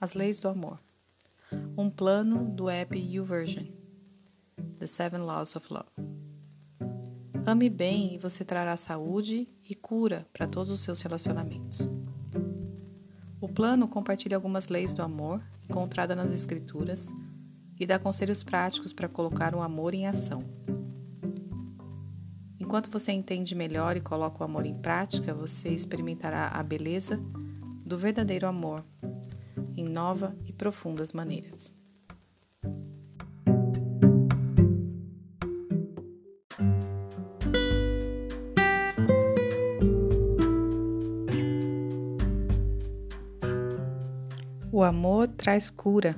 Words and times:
As 0.00 0.14
Leis 0.14 0.40
do 0.40 0.48
Amor. 0.48 0.80
Um 1.76 1.90
plano 1.90 2.48
do 2.48 2.70
app 2.70 2.98
YouVersion. 2.98 3.66
The 4.78 4.86
Seven 4.86 5.20
Laws 5.20 5.54
of 5.56 5.70
Love. 5.70 5.90
Ame 7.44 7.68
bem 7.68 8.14
e 8.14 8.18
você 8.18 8.42
trará 8.42 8.78
saúde 8.78 9.46
e 9.62 9.74
cura 9.74 10.26
para 10.32 10.46
todos 10.46 10.72
os 10.72 10.80
seus 10.80 11.02
relacionamentos. 11.02 11.86
O 13.42 13.46
plano 13.46 13.86
compartilha 13.86 14.38
algumas 14.38 14.68
leis 14.68 14.94
do 14.94 15.02
amor 15.02 15.42
encontradas 15.68 16.16
nas 16.16 16.32
Escrituras 16.32 17.10
e 17.78 17.84
dá 17.84 17.98
conselhos 17.98 18.42
práticos 18.42 18.94
para 18.94 19.06
colocar 19.06 19.54
o 19.54 19.60
amor 19.60 19.92
em 19.92 20.06
ação. 20.06 20.38
Enquanto 22.58 22.90
você 22.90 23.12
entende 23.12 23.54
melhor 23.54 23.98
e 23.98 24.00
coloca 24.00 24.40
o 24.40 24.44
amor 24.44 24.64
em 24.64 24.78
prática, 24.78 25.34
você 25.34 25.68
experimentará 25.68 26.48
a 26.48 26.62
beleza 26.62 27.20
do 27.84 27.98
verdadeiro 27.98 28.46
amor 28.46 28.82
em 29.80 29.88
nova 29.88 30.36
e 30.46 30.52
profundas 30.52 31.12
maneiras. 31.12 31.72
O 44.72 44.82
amor 44.82 45.28
traz 45.28 45.68
cura. 45.68 46.14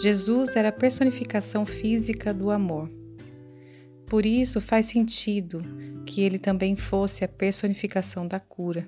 Jesus 0.00 0.56
era 0.56 0.68
a 0.68 0.72
personificação 0.72 1.64
física 1.64 2.32
do 2.32 2.50
amor. 2.50 2.90
Por 4.06 4.24
isso 4.24 4.60
faz 4.60 4.86
sentido 4.86 5.62
que 6.06 6.22
ele 6.22 6.38
também 6.38 6.74
fosse 6.74 7.24
a 7.24 7.28
personificação 7.28 8.26
da 8.26 8.40
cura. 8.40 8.86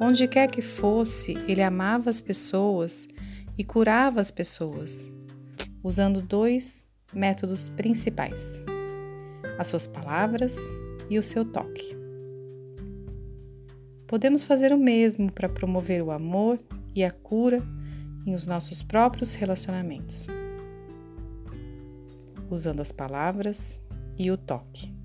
Onde 0.00 0.28
quer 0.28 0.48
que 0.48 0.62
fosse, 0.62 1.36
ele 1.48 1.62
amava 1.62 2.08
as 2.08 2.20
pessoas 2.20 3.08
e 3.56 3.64
curava 3.64 4.20
as 4.20 4.30
pessoas, 4.30 5.10
usando 5.82 6.22
dois 6.22 6.86
métodos 7.12 7.68
principais: 7.70 8.62
as 9.58 9.66
suas 9.66 9.88
palavras 9.88 10.56
e 11.10 11.18
o 11.18 11.22
seu 11.22 11.44
toque. 11.44 11.96
Podemos 14.06 14.44
fazer 14.44 14.72
o 14.72 14.78
mesmo 14.78 15.32
para 15.32 15.48
promover 15.48 16.00
o 16.02 16.12
amor 16.12 16.60
e 16.94 17.02
a 17.02 17.10
cura 17.10 17.60
em 18.24 18.34
os 18.34 18.46
nossos 18.46 18.82
próprios 18.82 19.34
relacionamentos, 19.34 20.28
usando 22.48 22.80
as 22.80 22.92
palavras 22.92 23.82
e 24.16 24.30
o 24.30 24.36
toque. 24.36 24.97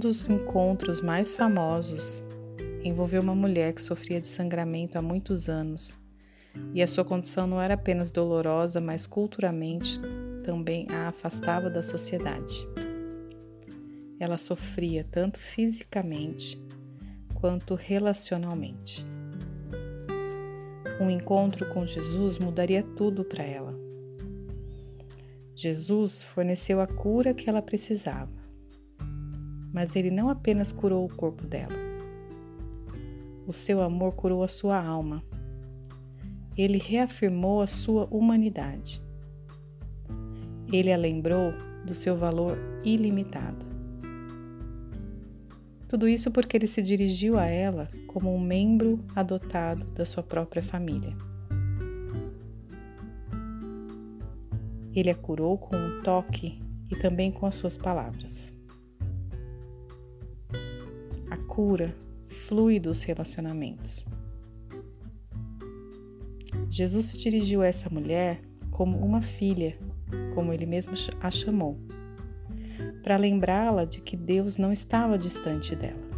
Dos 0.00 0.26
encontros 0.26 1.02
mais 1.02 1.34
famosos 1.34 2.24
envolveu 2.82 3.20
uma 3.20 3.34
mulher 3.34 3.74
que 3.74 3.82
sofria 3.82 4.18
de 4.18 4.26
sangramento 4.26 4.96
há 4.96 5.02
muitos 5.02 5.46
anos 5.46 5.98
e 6.72 6.82
a 6.82 6.86
sua 6.86 7.04
condição 7.04 7.46
não 7.46 7.60
era 7.60 7.74
apenas 7.74 8.10
dolorosa, 8.10 8.80
mas 8.80 9.06
culturalmente 9.06 10.00
também 10.42 10.86
a 10.88 11.08
afastava 11.08 11.68
da 11.68 11.82
sociedade. 11.82 12.66
Ela 14.18 14.38
sofria 14.38 15.04
tanto 15.04 15.38
fisicamente 15.38 16.58
quanto 17.34 17.74
relacionalmente. 17.74 19.06
Um 20.98 21.10
encontro 21.10 21.68
com 21.68 21.84
Jesus 21.84 22.38
mudaria 22.38 22.82
tudo 22.96 23.22
para 23.22 23.44
ela. 23.44 23.78
Jesus 25.54 26.24
forneceu 26.24 26.80
a 26.80 26.86
cura 26.86 27.34
que 27.34 27.50
ela 27.50 27.60
precisava 27.60 28.39
mas 29.72 29.94
ele 29.94 30.10
não 30.10 30.28
apenas 30.28 30.72
curou 30.72 31.04
o 31.04 31.14
corpo 31.14 31.46
dela. 31.46 31.74
O 33.46 33.52
seu 33.52 33.80
amor 33.80 34.12
curou 34.12 34.42
a 34.42 34.48
sua 34.48 34.80
alma. 34.80 35.22
Ele 36.56 36.78
reafirmou 36.78 37.62
a 37.62 37.66
sua 37.66 38.06
humanidade. 38.10 39.02
Ele 40.72 40.92
a 40.92 40.96
lembrou 40.96 41.52
do 41.84 41.94
seu 41.94 42.16
valor 42.16 42.58
ilimitado. 42.84 43.66
Tudo 45.88 46.06
isso 46.06 46.30
porque 46.30 46.56
ele 46.56 46.68
se 46.68 46.82
dirigiu 46.82 47.36
a 47.36 47.46
ela 47.46 47.88
como 48.06 48.32
um 48.32 48.38
membro 48.38 49.04
adotado 49.16 49.86
da 49.86 50.06
sua 50.06 50.22
própria 50.22 50.62
família. 50.62 51.16
Ele 54.94 55.10
a 55.10 55.14
curou 55.14 55.58
com 55.58 55.76
um 55.76 56.02
toque 56.02 56.60
e 56.90 56.96
também 56.96 57.32
com 57.32 57.46
as 57.46 57.54
suas 57.56 57.76
palavras 57.76 58.52
cura 61.50 61.92
flui 62.28 62.78
dos 62.78 63.02
relacionamentos. 63.02 64.06
Jesus 66.70 67.06
se 67.06 67.18
dirigiu 67.18 67.60
a 67.60 67.66
essa 67.66 67.90
mulher 67.90 68.40
como 68.70 68.96
uma 68.98 69.20
filha, 69.20 69.76
como 70.32 70.52
ele 70.52 70.64
mesmo 70.64 70.94
a 71.20 71.28
chamou, 71.28 71.76
para 73.02 73.16
lembrá-la 73.16 73.84
de 73.84 74.00
que 74.00 74.16
Deus 74.16 74.58
não 74.58 74.72
estava 74.72 75.18
distante 75.18 75.74
dela. 75.74 76.08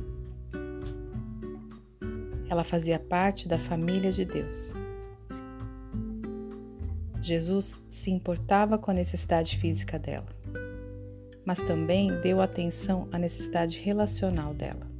Ela 2.50 2.62
fazia 2.62 2.98
parte 2.98 3.48
da 3.48 3.58
família 3.58 4.12
de 4.12 4.26
Deus. 4.26 4.74
Jesus 7.22 7.82
se 7.88 8.10
importava 8.10 8.76
com 8.76 8.90
a 8.90 8.94
necessidade 8.94 9.56
física 9.56 9.98
dela, 9.98 10.28
mas 11.46 11.62
também 11.62 12.20
deu 12.20 12.42
atenção 12.42 13.08
à 13.10 13.18
necessidade 13.18 13.78
relacional 13.78 14.52
dela 14.52 14.91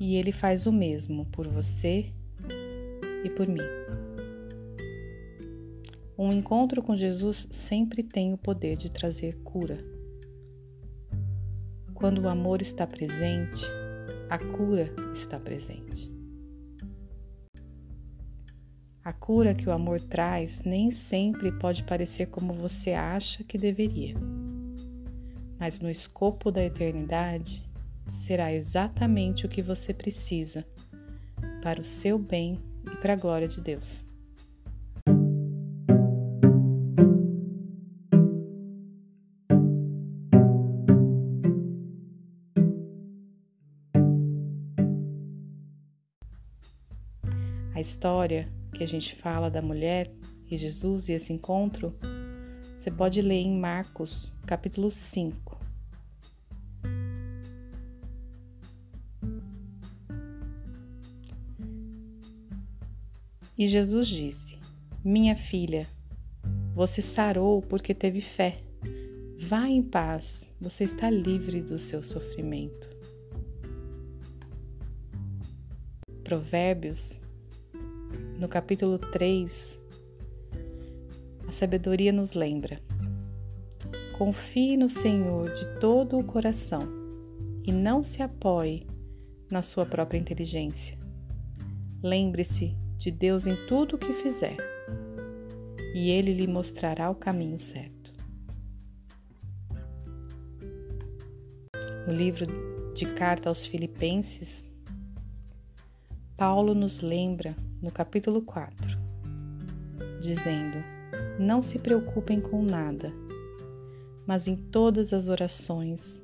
e 0.00 0.16
Ele 0.16 0.32
faz 0.32 0.64
o 0.64 0.72
mesmo 0.72 1.26
por 1.26 1.46
você 1.46 2.10
e 3.22 3.28
por 3.28 3.46
mim. 3.46 3.60
Um 6.18 6.32
encontro 6.32 6.82
com 6.82 6.96
Jesus 6.96 7.46
sempre 7.50 8.02
tem 8.02 8.32
o 8.32 8.38
poder 8.38 8.76
de 8.76 8.90
trazer 8.90 9.36
cura. 9.44 9.84
Quando 11.94 12.22
o 12.22 12.28
amor 12.28 12.62
está 12.62 12.86
presente, 12.86 13.64
a 14.28 14.38
cura 14.38 14.90
está 15.12 15.38
presente. 15.38 16.14
A 19.04 19.12
cura 19.12 19.54
que 19.54 19.68
o 19.68 19.72
amor 19.72 20.00
traz 20.00 20.62
nem 20.62 20.90
sempre 20.90 21.52
pode 21.52 21.84
parecer 21.84 22.26
como 22.26 22.52
você 22.52 22.92
acha 22.92 23.42
que 23.44 23.58
deveria, 23.58 24.14
mas 25.58 25.80
no 25.80 25.90
escopo 25.90 26.50
da 26.50 26.62
eternidade, 26.62 27.69
será 28.10 28.52
exatamente 28.52 29.46
o 29.46 29.48
que 29.48 29.62
você 29.62 29.94
precisa 29.94 30.66
para 31.62 31.80
o 31.80 31.84
seu 31.84 32.18
bem 32.18 32.60
e 32.84 32.96
para 32.96 33.12
a 33.12 33.16
glória 33.16 33.48
de 33.48 33.60
Deus. 33.60 34.04
A 47.74 47.80
história 47.80 48.46
que 48.74 48.84
a 48.84 48.86
gente 48.86 49.14
fala 49.14 49.50
da 49.50 49.62
mulher 49.62 50.10
e 50.50 50.56
Jesus 50.56 51.08
e 51.08 51.12
esse 51.12 51.32
encontro, 51.32 51.94
você 52.76 52.90
pode 52.90 53.22
ler 53.22 53.40
em 53.40 53.58
Marcos, 53.58 54.32
capítulo 54.46 54.90
5, 54.90 55.59
E 63.60 63.66
Jesus 63.66 64.08
disse: 64.08 64.58
Minha 65.04 65.36
filha, 65.36 65.86
você 66.74 67.02
sarou 67.02 67.60
porque 67.60 67.92
teve 67.92 68.22
fé. 68.22 68.62
Vá 69.38 69.68
em 69.68 69.82
paz, 69.82 70.50
você 70.58 70.84
está 70.84 71.10
livre 71.10 71.60
do 71.60 71.78
seu 71.78 72.02
sofrimento. 72.02 72.88
Provérbios, 76.24 77.20
no 78.38 78.48
capítulo 78.48 78.98
3, 78.98 79.78
a 81.46 81.52
sabedoria 81.52 82.12
nos 82.14 82.32
lembra: 82.32 82.80
confie 84.16 84.74
no 84.74 84.88
Senhor 84.88 85.52
de 85.52 85.66
todo 85.78 86.18
o 86.18 86.24
coração 86.24 86.88
e 87.62 87.70
não 87.70 88.02
se 88.02 88.22
apoie 88.22 88.86
na 89.50 89.60
sua 89.60 89.84
própria 89.84 90.18
inteligência. 90.18 90.98
Lembre-se 92.02 92.79
de 93.00 93.10
Deus 93.10 93.46
em 93.46 93.56
tudo 93.66 93.96
o 93.96 93.98
que 93.98 94.12
fizer, 94.12 94.58
e 95.94 96.10
Ele 96.10 96.34
lhe 96.34 96.46
mostrará 96.46 97.08
o 97.08 97.14
caminho 97.14 97.58
certo. 97.58 98.12
No 102.06 102.12
livro 102.12 102.44
de 102.94 103.06
Carta 103.06 103.48
aos 103.48 103.64
Filipenses, 103.64 104.70
Paulo 106.36 106.74
nos 106.74 107.00
lembra, 107.00 107.56
no 107.80 107.90
capítulo 107.90 108.42
4, 108.42 108.98
dizendo: 110.20 110.84
Não 111.38 111.62
se 111.62 111.78
preocupem 111.78 112.38
com 112.38 112.62
nada, 112.62 113.10
mas 114.26 114.46
em 114.46 114.56
todas 114.56 115.14
as 115.14 115.26
orações, 115.26 116.22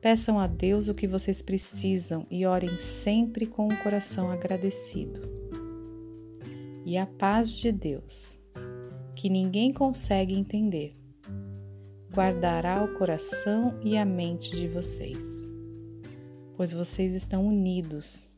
peçam 0.00 0.40
a 0.40 0.48
Deus 0.48 0.88
o 0.88 0.94
que 0.94 1.06
vocês 1.06 1.40
precisam 1.40 2.26
e 2.28 2.44
orem 2.44 2.78
sempre 2.78 3.46
com 3.46 3.68
o 3.68 3.82
coração 3.84 4.28
agradecido. 4.28 5.45
E 6.88 6.96
a 6.96 7.04
paz 7.04 7.50
de 7.50 7.72
Deus, 7.72 8.38
que 9.16 9.28
ninguém 9.28 9.72
consegue 9.72 10.38
entender, 10.38 10.96
guardará 12.14 12.84
o 12.84 12.94
coração 12.96 13.76
e 13.82 13.98
a 13.98 14.04
mente 14.04 14.52
de 14.52 14.68
vocês, 14.68 15.50
pois 16.56 16.72
vocês 16.72 17.12
estão 17.12 17.44
unidos 17.44 18.30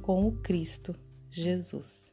com 0.00 0.26
o 0.26 0.32
Cristo 0.32 0.94
Jesus. 1.30 2.10